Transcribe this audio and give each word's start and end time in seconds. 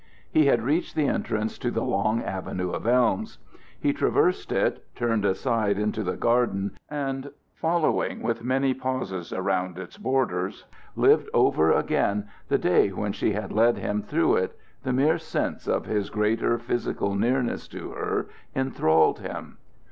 He 0.31 0.47
had 0.47 0.63
reached 0.63 0.95
the 0.95 1.05
entrance 1.07 1.59
to 1.59 1.69
the 1.69 1.83
long 1.83 2.23
avenue 2.23 2.71
of 2.71 2.87
elms. 2.87 3.37
He 3.79 3.93
traversed 3.93 4.51
it, 4.51 4.83
turned 4.95 5.25
aside 5.25 5.77
into 5.77 6.01
the 6.01 6.15
garden, 6.17 6.75
and, 6.89 7.29
following 7.53 8.23
with 8.23 8.43
many 8.43 8.73
pauses 8.73 9.31
around 9.31 9.77
its 9.77 9.99
borders, 9.99 10.65
lived 10.95 11.29
over 11.35 11.69
again 11.71 12.27
the 12.47 12.57
day 12.57 12.89
when 12.89 13.11
she 13.11 13.33
had 13.33 13.51
led 13.51 13.77
him 13.77 14.01
through 14.01 14.37
it. 14.37 14.57
The 14.81 14.91
mere 14.91 15.19
sense 15.19 15.67
of 15.67 15.85
his 15.85 16.09
greater 16.09 16.57
physical 16.57 17.13
nearness 17.13 17.67
to 17.67 17.91
her 17.91 18.27
inthralled 18.55 19.19
him. 19.19 19.59